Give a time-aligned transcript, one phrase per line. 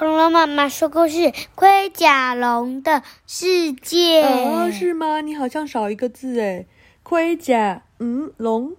[0.00, 1.18] 恐龙妈妈说故事
[1.54, 4.22] 《盔甲龙的世界》。
[4.26, 5.20] 哦，是吗？
[5.20, 6.64] 你好像少一个字哎。
[7.02, 8.74] 盔甲，嗯，龙。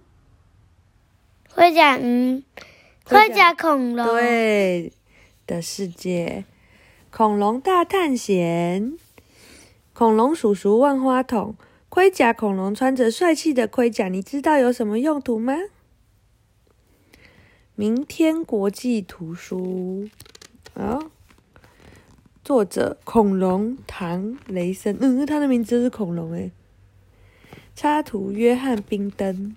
[1.54, 2.42] 盔甲，嗯，
[3.04, 4.04] 盔甲恐龙。
[4.04, 4.92] 对，
[5.46, 6.44] 的世界，
[7.12, 8.98] 恐龙大探险。
[9.92, 11.54] 恐龙叔叔万花筒，
[11.88, 15.54] 盔甲恐龙穿着帅气的盔甲，你知道有什么用途吗？
[17.76, 20.08] 明天国际图书。
[20.74, 20.98] 啊，
[22.44, 26.50] 作者恐龙唐雷森，嗯，他的名字是恐龙诶。
[27.76, 29.54] 插图约翰冰灯。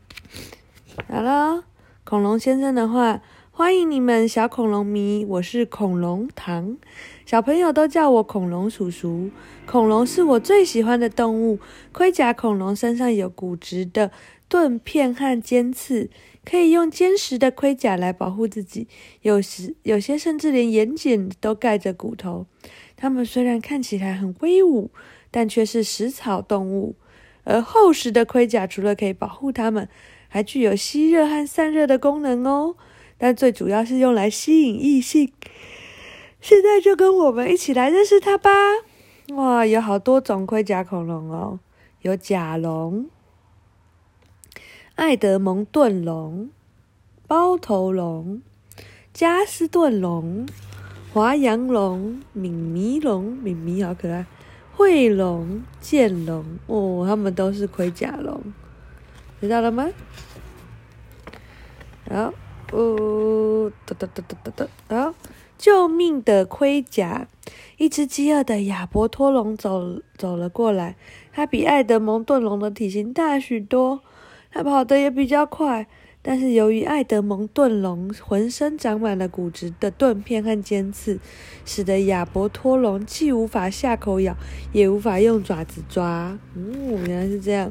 [1.07, 1.63] 好了，
[2.03, 6.77] 恐龙先生的话，欢迎你们小恐龙迷，我是恐龙唐，
[7.25, 9.31] 小朋友都叫我恐龙叔叔。
[9.65, 11.57] 恐龙是我最喜欢的动物，
[11.91, 14.11] 盔甲恐龙身上有骨质的
[14.47, 16.11] 盾片和尖刺。
[16.45, 18.87] 可以用坚实的盔甲来保护自己，
[19.21, 22.45] 有时有些甚至连眼睑都盖着骨头。
[22.95, 24.91] 它们虽然看起来很威武，
[25.31, 26.95] 但却是食草动物。
[27.43, 29.89] 而厚实的盔甲除了可以保护它们，
[30.27, 32.75] 还具有吸热和散热的功能哦。
[33.17, 35.31] 但最主要是用来吸引异性。
[36.41, 38.51] 现在就跟我们一起来认识它吧！
[39.33, 41.59] 哇，有好多种盔甲恐龙哦，
[42.01, 43.07] 有甲龙。
[44.95, 46.49] 爱德蒙顿龙、
[47.27, 48.41] 包头龙、
[49.13, 50.47] 加斯顿龙、
[51.13, 54.25] 华阳龙、敏迷龙，敏迷好可爱，
[54.77, 58.41] 喙龙、剑龙，哦，它们都是盔甲龙，
[59.41, 59.89] 知道了吗？
[62.09, 62.33] 好，
[62.71, 65.13] 哦，哒哒哒哒哒哒，好，
[65.57, 67.27] 救命的盔甲！
[67.75, 70.95] 一只饥饿的亚伯托龙走走了过来，
[71.33, 73.99] 它比爱德蒙顿龙的体型大许多。
[74.55, 75.85] 它跑得也比较快，
[76.21, 81.19] 但是由于爱德蒙顿龙浑身长满了骨质的盾片和尖刺，
[81.65, 84.37] 使得亚伯托龙既无法下口咬，
[84.71, 86.39] 也无法用爪子抓。
[86.55, 87.69] 哦，原来是这样。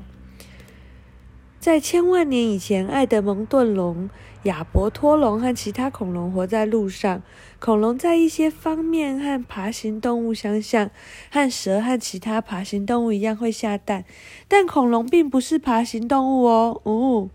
[1.58, 4.11] 在千万年以前，爱德蒙顿龙、
[4.44, 7.22] 亚伯托龙和其他恐龙活在路上。
[7.58, 10.90] 恐龙在一些方面和爬行动物相像，
[11.30, 14.04] 和蛇和其他爬行动物一样会下蛋，
[14.48, 16.80] 但恐龙并不是爬行动物哦。
[16.84, 17.30] 哦，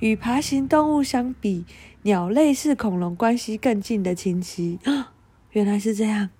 [0.00, 1.64] 与爬行动物相比，
[2.02, 5.12] 鸟类是恐龙关系更近的亲戚啊！
[5.52, 6.30] 原来是这样。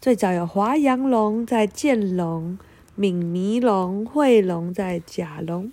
[0.00, 2.58] 最早有华阳龙在剑龙。
[3.00, 5.70] 敏迷龙、喙龙在甲龙，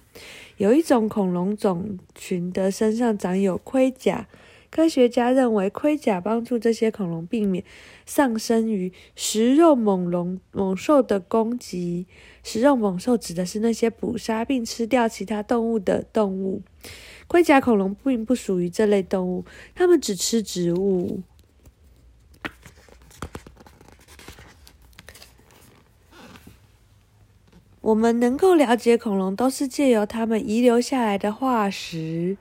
[0.58, 4.28] 有一种恐龙种群的身上长有盔甲。
[4.72, 7.64] 科学家认为，盔甲帮助这些恐龙避免
[8.06, 12.08] 丧生于食肉猛龙、猛兽的攻击。
[12.44, 16.62] 食肉猛兽指的是那些捕杀并吃掉其他动物的动物。
[17.28, 21.22] 盔甲恐龙并不属于这类动物，它们只吃植物。
[27.86, 32.36] 我们能够了解恐龙，都是借由它们遗留下来的化石、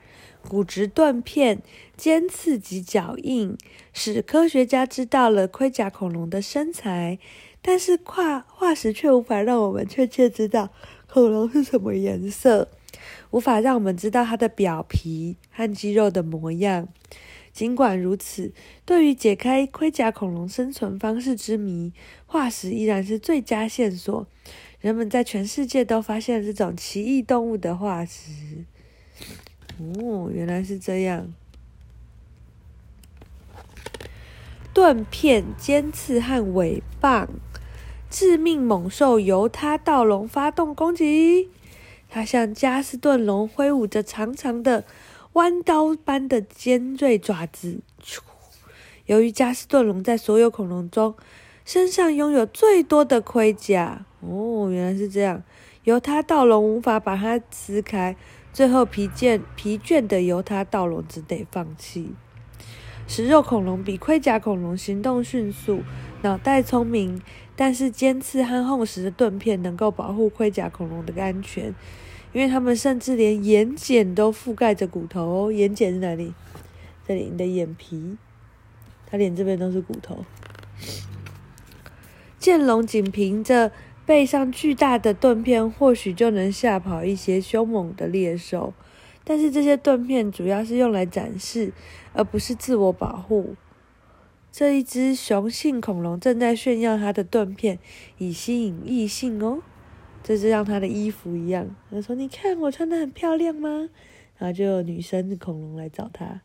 [0.49, 1.61] 骨质断片、
[1.99, 3.55] 尖刺及脚印，
[3.93, 7.19] 使科学家知道了盔甲恐龙的身材。
[7.61, 10.71] 但是，化化石却无法让我们确切知道
[11.07, 12.71] 恐龙是什么颜色，
[13.31, 16.89] 无法让我们知道它的表皮和肌肉的模样。
[17.53, 18.53] 尽管如此，
[18.87, 21.93] 对于解开盔甲恐龙生存方式之谜，
[22.25, 24.27] 化石依然是最佳线索。
[24.85, 28.67] 人们在全世界都发现了这种奇异动物的化石。
[29.79, 31.33] 哦，原来是这样。
[34.75, 37.31] 盾片、尖刺和尾棒，
[38.11, 41.49] 致命猛兽由它盗龙发动攻击。
[42.11, 44.85] 它向加斯顿龙挥舞着长长的
[45.33, 47.81] 弯刀般的尖锐爪子。
[49.07, 51.15] 由于加斯顿龙在所有恐龙中
[51.65, 54.05] 身上拥有最多的盔甲。
[54.21, 55.43] 哦，原来是这样。
[55.85, 58.17] 犹他盗龙无法把它撕开，
[58.53, 62.13] 最后疲倦疲倦的犹他盗龙只得放弃。
[63.07, 65.83] 食肉恐龙比盔甲恐龙行动迅速，
[66.23, 67.21] 脑袋聪明，
[67.55, 71.75] 但是尖刺和厚实的盾片能够保护盔甲恐龙的安全，
[72.33, 75.53] 因为它们甚至连眼睑都覆盖着骨头。
[75.53, 76.33] 眼睑是哪里？
[77.07, 78.17] 这里，你的眼皮，
[79.07, 80.25] 它脸这边都是骨头。
[82.45, 83.73] 剑龙仅凭着。
[84.07, 88.75] 背上巨大的盾片或许就能吓跑一些凶猛的猎兽，
[89.25, 91.73] 但是这些盾片主要是用来展示，
[92.13, 93.55] 而不是自我保护。
[94.53, 97.79] 这一只雄性恐龙正在炫耀它的盾片，
[98.19, 99.63] 以吸引异性哦。
[100.23, 103.89] 这就像它的衣服一样，他说：“你看我穿的很漂亮吗？”
[104.37, 106.43] 然后就有女生恐龙来找他。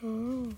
[0.00, 0.48] 哦。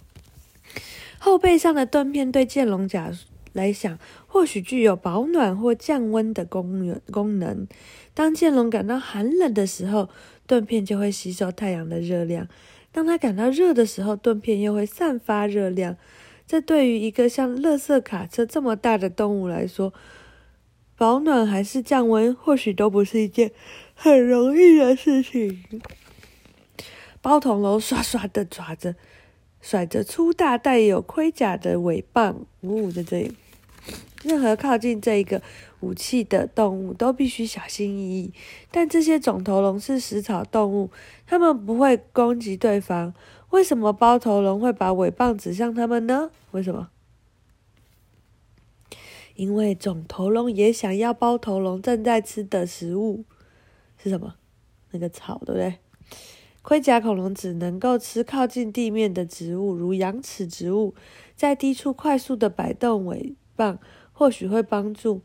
[1.19, 3.11] 后背上的盾片对剑龙甲
[3.53, 7.67] 来想，或许具有保暖或降温的功能功能。
[8.15, 10.09] 当剑龙感到寒冷的时候，
[10.47, 12.47] 盾片就会吸收太阳的热量；
[12.91, 15.97] 当它感到热的时候，盾片又会散发热量。
[16.47, 19.95] 这对于一个像乐色卡车这么大的动物来说，
[20.97, 23.53] 保暖还是降温，或许都不是一件
[23.95, 25.65] 很容易的事情。
[27.23, 28.97] 包头龙刷刷的爪着，
[29.63, 33.35] 甩着粗大带有盔甲的尾棒，呜，在这里。
[34.23, 35.43] 任何靠近这一个
[35.81, 38.33] 武器的动物都必须小心翼翼。
[38.71, 40.91] 但这些肿头龙是食草动物，
[41.27, 43.15] 它们不会攻击对方。
[43.51, 46.31] 为什么包头龙会把尾棒指向他们呢？
[46.53, 46.91] 为什么？
[49.35, 53.25] 因为肿头龙也想要包头龙正在吃的食物
[53.97, 54.35] 是什么？
[54.93, 55.79] 那个草，对不对？
[56.63, 60.95] 盔甲恐龙只能够吃靠近地面的植物，如羊齿植物。
[61.35, 63.79] 在低处快速的摆动尾棒，
[64.13, 65.23] 或许会帮助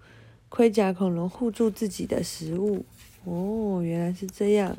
[0.50, 2.84] 盔甲恐龙护住自己的食物。
[3.24, 4.76] 哦，原来是这样。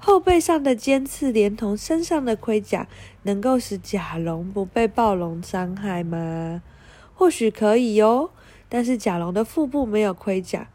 [0.00, 2.88] 后背上的尖刺连同身上的盔甲，
[3.22, 6.62] 能够使甲龙不被暴龙伤害吗？
[7.14, 8.30] 或许可以哦。
[8.68, 10.68] 但是甲龙的腹部没有盔甲。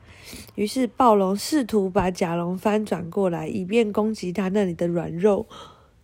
[0.55, 5.45] 于是暴龙试图把甲龙翻转过来，以便攻击它那里的软肉，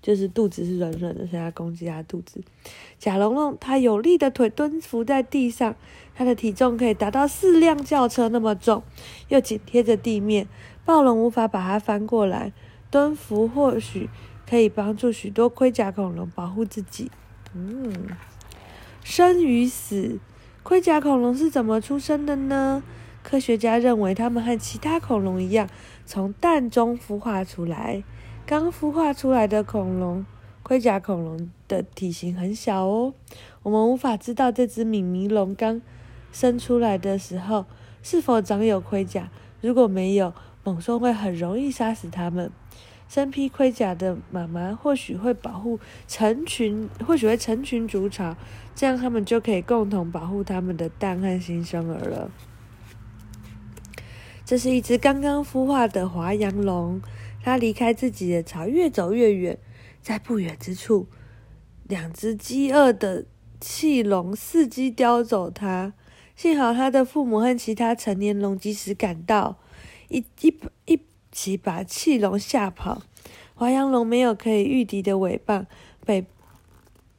[0.02, 2.42] 就是肚子是软软的，想要攻击它肚子。
[2.98, 5.76] 甲龙用它有力的腿蹲伏在地上，
[6.16, 8.84] 它的体重可以达到四辆轿车那么重，
[9.28, 10.48] 又紧贴着地面，
[10.86, 12.54] 暴龙无法把它翻过来。
[12.90, 14.10] 蹲伏或许
[14.50, 17.12] 可以帮助许多盔甲恐龙保护自己。
[17.54, 17.94] 嗯，
[19.04, 20.20] 生与死，
[20.64, 22.82] 盔甲恐龙是怎么出生的呢？
[23.28, 25.68] 科学家认为，它们和其他恐龙一样，
[26.06, 28.02] 从蛋中孵化出来。
[28.46, 30.26] 刚孵化出来的恐龙，
[30.64, 33.14] 盔甲恐龙的体型很小哦。
[33.64, 35.82] 我们无法知道这只敏迷龙刚
[36.32, 37.66] 生出来的时候
[38.02, 39.30] 是否长有盔甲。
[39.60, 40.34] 如果没有，
[40.64, 42.50] 猛兽会很容易杀死它们。
[43.10, 45.78] 身披盔甲的妈妈或许会保护
[46.08, 48.38] 成群，或许会成群筑巢，
[48.74, 52.32] 这样它们就可以共同保护它们的蛋和新生儿了。
[54.48, 57.02] 这是一只刚刚孵化的华阳龙，
[57.44, 59.58] 它离开自己的巢，越走越远，
[60.02, 61.08] 在不远之处，
[61.84, 63.26] 两只饥饿的
[63.60, 65.92] 气龙伺机叼走它。
[66.34, 69.58] 幸好它的父母和其他成年龙及时赶到，
[70.08, 73.02] 一一一起把气龙吓跑。
[73.54, 75.68] 华阳龙没有可以御敌的尾棒，
[76.06, 76.26] 背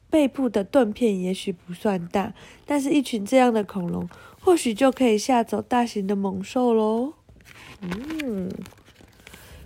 [0.08, 2.32] 背部的盾片也许不算大，
[2.64, 4.08] 但是一群这样的恐龙，
[4.40, 7.12] 或许就可以吓走大型的猛兽喽。
[7.80, 8.50] 嗯，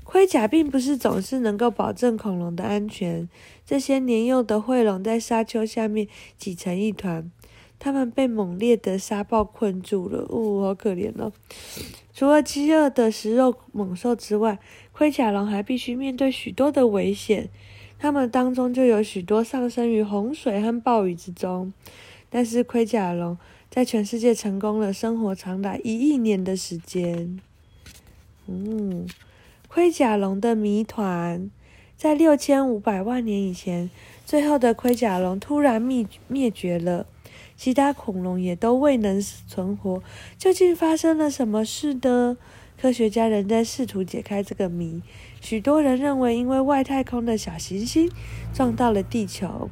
[0.04, 3.28] 盔甲并不是总是能够保证恐龙的安全。
[3.64, 6.06] 这些年幼的喙龙在沙丘下面
[6.36, 7.30] 挤成一团，
[7.78, 10.26] 它们被猛烈的沙暴困住了。
[10.28, 11.32] 哦，好可怜哦！
[12.12, 14.58] 除了饥饿的食肉猛兽之外，
[14.92, 17.48] 盔甲龙还必须面对许多的危险。
[17.98, 21.72] 它们当中就有许多上升于洪水和暴雨之中。
[22.28, 23.38] 但是盔甲龙
[23.70, 27.40] 在全世界成功了生活长达一亿年的时间。
[28.46, 29.06] 嗯，
[29.68, 31.50] 盔甲龙的谜团，
[31.96, 33.88] 在六千五百万年以前，
[34.26, 37.06] 最后的盔甲龙突然灭灭绝了，
[37.56, 40.02] 其他恐龙也都未能存活。
[40.36, 42.36] 究竟发生了什么事呢？
[42.80, 45.00] 科学家仍在试图解开这个谜。
[45.40, 48.10] 许多人认为，因为外太空的小行星
[48.52, 49.70] 撞到了地球，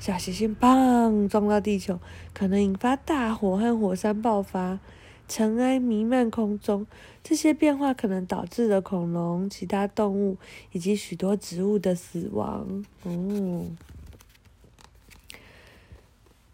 [0.00, 2.00] 小行星砰撞到地球，
[2.34, 4.80] 可能引发大火和火山爆发。
[5.28, 6.86] 尘埃弥漫空中，
[7.22, 10.38] 这些变化可能导致了恐龙、其他动物
[10.72, 12.84] 以及许多植物的死亡。
[13.04, 13.66] 哦，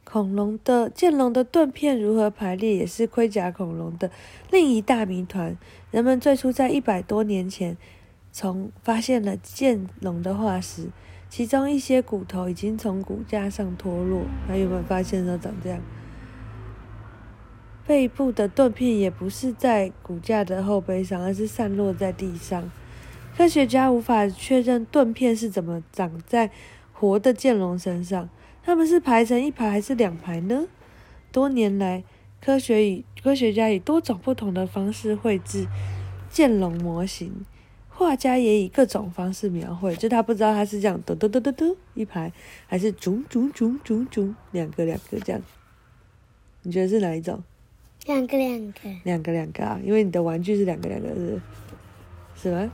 [0.03, 4.11] 恐龙的剑龙的盾片如何排列，也是盔甲恐龙的
[4.51, 5.57] 另一大谜团。
[5.93, 7.77] 人们最初在一百多年前
[8.33, 10.91] 从发现了剑龙的化石，
[11.29, 14.23] 其中一些骨头已经从骨架上脱落。
[14.49, 15.81] 还有没有发现都长这样？
[17.87, 22.71] 背部的盾片也不是在骨架的后背上，而是散落在地上。
[23.37, 26.51] 科学家无法确认盾片是怎么长在
[26.93, 28.29] 活的剑龙身上，
[28.63, 30.67] 它们是排成一排还是两排呢？
[31.31, 32.05] 多年来，
[32.41, 35.67] 科学以科学家以多种不同的方式绘制
[36.31, 37.45] 剑龙模型，
[37.89, 42.33] 画家也以各种方式描绘，就他不知道他是这样嘟嘟嘟嘟嘟一排，
[42.67, 45.43] 还是囧囧囧囧囧两个两个这样。
[46.63, 47.43] 你觉得是哪一种？
[48.05, 49.81] 两个两个，两个两个啊！
[49.83, 51.41] 因为你的玩具是两个两个，是
[52.37, 52.71] 是吗？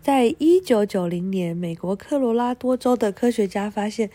[0.00, 4.10] 在一九九零年，美国科罗拉多州的科学家发现，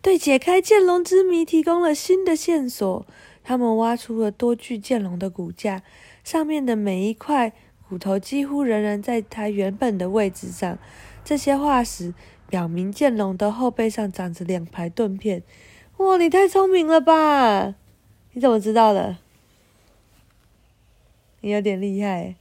[0.00, 3.04] 对解开剑龙之谜提供了新的线索。
[3.42, 5.82] 他们挖出了多具剑龙的骨架，
[6.22, 7.52] 上面的每一块
[7.88, 10.78] 骨头几乎仍然在它原本的位置上。
[11.24, 12.14] 这些化石
[12.48, 15.42] 表明，剑龙的后背上长着两排盾片。
[15.96, 17.74] 哇，你太聪明了吧！
[18.34, 19.16] 你怎么知道的？
[21.40, 22.34] 你有点厉害。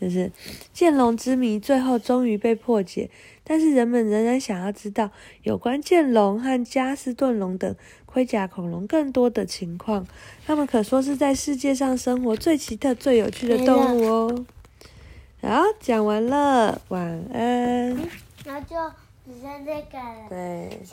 [0.00, 0.32] 就是
[0.72, 3.10] 剑龙之谜最后终于被破解，
[3.44, 5.10] 但是人们仍然想要知道
[5.42, 7.76] 有关剑龙和加斯顿龙等
[8.06, 10.06] 盔甲恐龙更多的情况。
[10.46, 14.46] 它们可说是在世界上生活最奇特、最有趣的动物哦。
[15.42, 17.02] 好，讲完了，晚
[17.34, 17.94] 安。
[18.46, 18.76] 然后就
[19.26, 20.28] 只剩这个了。
[20.30, 20.80] 对。